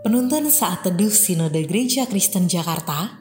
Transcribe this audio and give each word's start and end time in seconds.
Penuntun 0.00 0.48
saat 0.48 0.80
teduh 0.80 1.12
Sinode 1.12 1.60
Gereja 1.68 2.08
Kristen 2.08 2.48
Jakarta, 2.48 3.20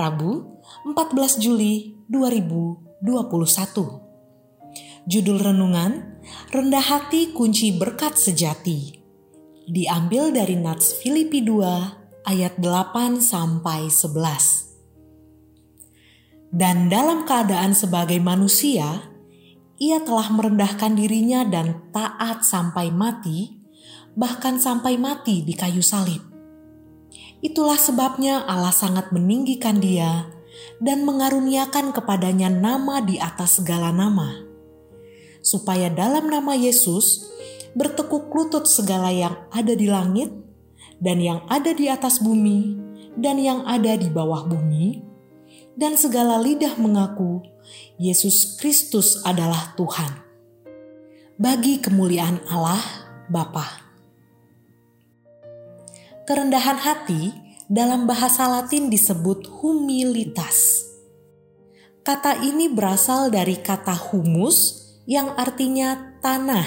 Rabu 0.00 0.64
14 0.88 1.44
Juli 1.44 1.92
2021. 2.08 3.04
Judul 5.04 5.36
renungan, 5.36 6.16
Rendah 6.56 6.80
Hati 6.80 7.36
Kunci 7.36 7.76
Berkat 7.76 8.16
Sejati. 8.16 8.96
Diambil 9.68 10.32
dari 10.32 10.56
Nats 10.56 10.96
Filipi 10.96 11.44
2 11.44 12.24
ayat 12.24 12.56
8 12.64 13.20
sampai 13.20 13.92
11. 13.92 16.48
Dan 16.48 16.88
dalam 16.88 17.28
keadaan 17.28 17.76
sebagai 17.76 18.16
manusia, 18.24 19.12
ia 19.76 20.00
telah 20.00 20.32
merendahkan 20.32 20.96
dirinya 20.96 21.44
dan 21.44 21.92
taat 21.92 22.40
sampai 22.40 22.88
mati, 22.88 23.65
bahkan 24.16 24.56
sampai 24.56 24.96
mati 24.96 25.44
di 25.44 25.52
kayu 25.52 25.84
salib. 25.84 26.24
Itulah 27.44 27.76
sebabnya 27.76 28.42
Allah 28.48 28.72
sangat 28.72 29.12
meninggikan 29.12 29.78
dia 29.78 30.26
dan 30.80 31.04
mengaruniakan 31.04 31.92
kepadanya 31.92 32.48
nama 32.48 33.04
di 33.04 33.20
atas 33.20 33.60
segala 33.60 33.92
nama, 33.92 34.40
supaya 35.44 35.92
dalam 35.92 36.32
nama 36.32 36.56
Yesus 36.56 37.28
bertekuk 37.76 38.32
lutut 38.32 38.64
segala 38.64 39.12
yang 39.12 39.36
ada 39.52 39.76
di 39.76 39.84
langit 39.84 40.32
dan 40.96 41.20
yang 41.20 41.44
ada 41.52 41.76
di 41.76 41.92
atas 41.92 42.24
bumi 42.24 42.80
dan 43.20 43.36
yang 43.36 43.64
ada 43.68 43.96
di 43.96 44.08
bawah 44.08 44.48
bumi, 44.48 45.04
dan 45.76 45.96
segala 45.96 46.40
lidah 46.40 46.76
mengaku 46.80 47.44
Yesus 48.00 48.56
Kristus 48.56 49.20
adalah 49.24 49.76
Tuhan. 49.76 50.24
Bagi 51.36 51.84
kemuliaan 51.84 52.40
Allah 52.48 52.80
Bapa. 53.28 53.85
Kerendahan 56.26 56.82
hati 56.82 57.30
dalam 57.70 58.10
bahasa 58.10 58.50
Latin 58.50 58.90
disebut 58.90 59.46
humilitas. 59.62 60.82
Kata 62.02 62.42
ini 62.42 62.66
berasal 62.66 63.30
dari 63.30 63.62
kata 63.62 63.94
humus 63.94 64.90
yang 65.06 65.38
artinya 65.38 66.18
tanah. 66.18 66.66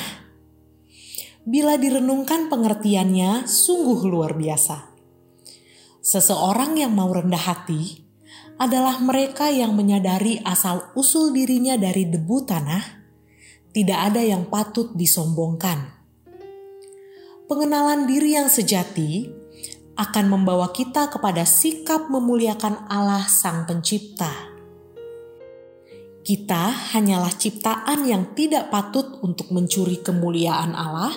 Bila 1.43 1.75
direnungkan 1.75 2.47
pengertiannya 2.47 3.51
sungguh 3.51 3.99
luar 4.07 4.39
biasa. 4.39 4.95
Seseorang 5.99 6.79
yang 6.79 6.95
mau 6.95 7.11
rendah 7.11 7.43
hati 7.51 8.07
adalah 8.55 9.03
mereka 9.03 9.51
yang 9.51 9.75
menyadari 9.75 10.39
asal-usul 10.39 11.35
dirinya 11.35 11.75
dari 11.75 12.07
debu 12.07 12.47
tanah, 12.47 12.83
tidak 13.75 13.99
ada 14.07 14.23
yang 14.23 14.47
patut 14.47 14.95
disombongkan. 14.95 15.99
Pengenalan 17.51 18.07
diri 18.07 18.39
yang 18.39 18.47
sejati 18.47 19.39
akan 19.99 20.31
membawa 20.31 20.71
kita 20.71 21.11
kepada 21.11 21.43
sikap 21.43 22.07
memuliakan 22.07 22.87
Allah 22.87 23.27
Sang 23.27 23.67
Pencipta. 23.67 24.31
Kita 26.23 26.95
hanyalah 26.95 27.35
ciptaan 27.35 28.07
yang 28.07 28.31
tidak 28.31 28.71
patut 28.71 29.19
untuk 29.19 29.51
mencuri 29.51 29.99
kemuliaan 29.99 30.71
Allah 30.71 31.11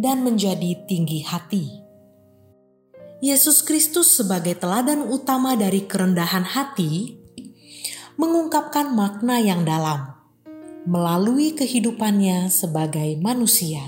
dan 0.00 0.24
menjadi 0.24 0.88
tinggi 0.88 1.20
hati. 1.20 1.84
Yesus 3.20 3.60
Kristus 3.60 4.08
sebagai 4.08 4.56
teladan 4.56 5.04
utama 5.04 5.52
dari 5.52 5.84
kerendahan 5.84 6.48
hati 6.48 7.20
mengungkapkan 8.16 8.88
makna 8.88 9.36
yang 9.36 9.68
dalam 9.68 10.16
melalui 10.88 11.52
kehidupannya 11.52 12.48
sebagai 12.48 13.16
manusia. 13.20 13.84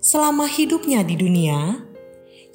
Selama 0.00 0.46
hidupnya 0.46 1.02
di 1.02 1.16
dunia, 1.18 1.82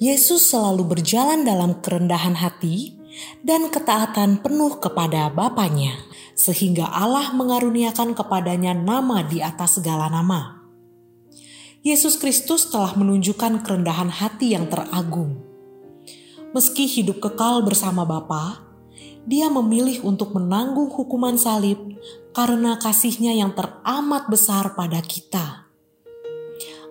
Yesus 0.02 0.50
selalu 0.50 0.98
berjalan 0.98 1.46
dalam 1.46 1.78
kerendahan 1.78 2.34
hati 2.34 2.98
dan 3.38 3.70
ketaatan 3.70 4.42
penuh 4.42 4.82
kepada 4.82 5.30
Bapaknya, 5.30 5.94
sehingga 6.34 6.90
Allah 6.90 7.30
mengaruniakan 7.30 8.10
kepadanya 8.10 8.74
nama 8.74 9.22
di 9.22 9.38
atas 9.38 9.78
segala 9.78 10.10
nama. 10.10 10.58
Yesus 11.86 12.18
Kristus 12.18 12.66
telah 12.66 12.98
menunjukkan 12.98 13.62
kerendahan 13.62 14.10
hati 14.10 14.58
yang 14.58 14.66
teragung. 14.66 15.38
Meski 16.50 16.90
hidup 16.90 17.22
kekal 17.22 17.62
bersama 17.62 18.02
Bapa, 18.02 18.58
dia 19.22 19.46
memilih 19.54 20.02
untuk 20.02 20.34
menanggung 20.34 20.90
hukuman 20.90 21.38
salib 21.38 21.78
karena 22.34 22.74
kasihnya 22.74 23.38
yang 23.38 23.54
teramat 23.54 24.26
besar 24.26 24.74
pada 24.74 24.98
kita. 24.98 25.61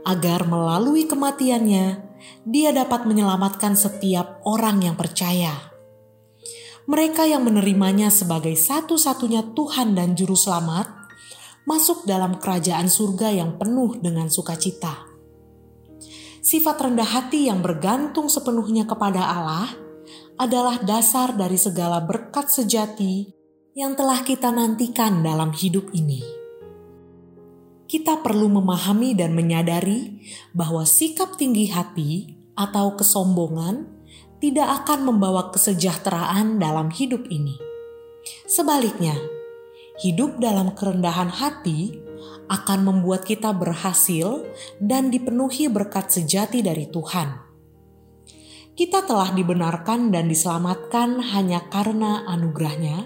Agar 0.01 0.50
melalui 0.50 1.06
kematiannya, 1.06 2.12
dia 2.41 2.69
dapat 2.73 3.06
menyelamatkan 3.06 3.78
setiap 3.78 4.41
orang 4.50 4.81
yang 4.81 4.97
percaya. 4.97 5.53
Mereka 6.89 7.29
yang 7.29 7.45
menerimanya 7.45 8.09
sebagai 8.09 8.57
satu-satunya 8.57 9.53
Tuhan 9.53 9.94
dan 9.94 10.17
Juru 10.17 10.34
Selamat 10.34 10.89
masuk 11.69 12.09
dalam 12.09 12.41
kerajaan 12.41 12.89
surga 12.89 13.29
yang 13.29 13.62
penuh 13.62 14.01
dengan 14.01 14.25
sukacita. 14.25 15.06
Sifat 16.41 16.81
rendah 16.81 17.06
hati 17.06 17.45
yang 17.45 17.62
bergantung 17.62 18.25
sepenuhnya 18.25 18.89
kepada 18.89 19.22
Allah 19.22 19.69
adalah 20.41 20.81
dasar 20.81 21.38
dari 21.38 21.62
segala 21.62 22.01
berkat 22.01 22.50
sejati 22.50 23.29
yang 23.78 23.94
telah 23.94 24.25
kita 24.25 24.50
nantikan 24.50 25.22
dalam 25.22 25.53
hidup 25.53 25.94
ini 25.94 26.41
kita 27.91 28.24
perlu 28.24 28.47
memahami 28.47 29.12
dan 29.12 29.35
menyadari 29.35 30.24
bahwa 30.56 30.88
sikap 30.88 31.35
tinggi 31.35 31.68
hati 31.68 32.40
atau 32.56 32.96
kesombongan 32.96 33.84
tidak 34.40 34.88
akan 34.88 35.12
membawa 35.12 35.52
kesejahteraan 35.52 36.56
dalam 36.56 36.88
hidup 36.88 37.28
ini. 37.28 37.59
Sebaliknya, 38.47 39.19
hidup 40.00 40.40
dalam 40.40 40.72
kerendahan 40.72 41.28
hati 41.35 42.00
akan 42.47 42.80
membuat 42.88 43.28
kita 43.28 43.51
berhasil 43.51 44.47
dan 44.80 45.12
dipenuhi 45.12 45.68
berkat 45.68 46.16
sejati 46.16 46.63
dari 46.63 46.88
Tuhan. 46.88 47.44
Kita 48.72 49.03
telah 49.03 49.35
dibenarkan 49.35 50.16
dan 50.16 50.31
diselamatkan 50.31 51.19
hanya 51.35 51.68
karena 51.68 52.24
anugerahnya, 52.24 53.03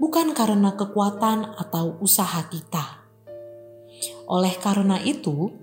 bukan 0.00 0.32
karena 0.32 0.72
kekuatan 0.80 1.60
atau 1.60 2.00
usaha 2.00 2.48
kita. 2.48 2.97
Oleh 4.28 4.52
karena 4.60 5.00
itu, 5.00 5.56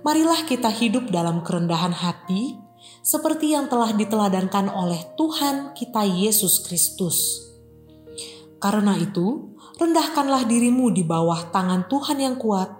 marilah 0.00 0.48
kita 0.48 0.72
hidup 0.72 1.12
dalam 1.12 1.44
kerendahan 1.44 1.92
hati 1.92 2.56
seperti 3.04 3.52
yang 3.52 3.68
telah 3.68 3.92
diteladankan 3.92 4.72
oleh 4.72 5.00
Tuhan 5.20 5.76
kita 5.76 6.08
Yesus 6.08 6.64
Kristus. 6.64 7.44
Karena 8.60 8.96
itu, 8.96 9.56
rendahkanlah 9.76 10.44
dirimu 10.44 10.92
di 10.92 11.04
bawah 11.04 11.48
tangan 11.52 11.88
Tuhan 11.88 12.20
yang 12.20 12.36
kuat, 12.36 12.72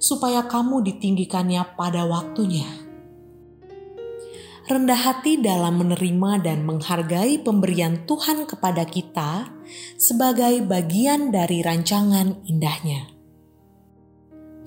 supaya 0.00 0.48
kamu 0.48 0.84
ditinggikannya 0.84 1.76
pada 1.76 2.08
waktunya. 2.08 2.68
Rendah 4.68 5.00
hati 5.00 5.40
dalam 5.40 5.80
menerima 5.80 6.44
dan 6.44 6.68
menghargai 6.68 7.40
pemberian 7.40 8.04
Tuhan 8.04 8.44
kepada 8.44 8.84
kita 8.84 9.48
sebagai 9.96 10.60
bagian 10.60 11.32
dari 11.32 11.64
rancangan 11.64 12.44
indahnya. 12.44 13.17